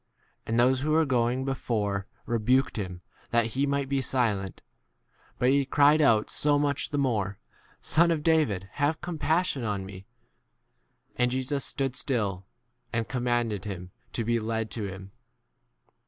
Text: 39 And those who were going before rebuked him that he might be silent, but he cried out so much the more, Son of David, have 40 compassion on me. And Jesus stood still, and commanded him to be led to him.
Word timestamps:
39 0.47 0.47
And 0.47 0.59
those 0.59 0.81
who 0.81 0.89
were 0.93 1.05
going 1.05 1.45
before 1.45 2.07
rebuked 2.25 2.77
him 2.77 3.03
that 3.29 3.45
he 3.53 3.67
might 3.67 3.87
be 3.87 4.01
silent, 4.01 4.63
but 5.37 5.49
he 5.49 5.63
cried 5.63 6.01
out 6.01 6.27
so 6.31 6.57
much 6.57 6.89
the 6.89 6.97
more, 6.97 7.37
Son 7.81 8.09
of 8.09 8.23
David, 8.23 8.67
have 8.71 8.95
40 8.95 8.99
compassion 9.03 9.63
on 9.63 9.85
me. 9.85 10.07
And 11.17 11.29
Jesus 11.29 11.63
stood 11.63 11.95
still, 11.95 12.47
and 12.91 13.07
commanded 13.07 13.65
him 13.65 13.91
to 14.13 14.23
be 14.23 14.39
led 14.39 14.71
to 14.71 14.85
him. 14.87 15.11